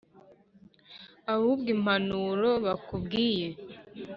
ahubwo 1.33 1.67
impanuro 1.75 2.49
bakubwiye, 2.65 3.47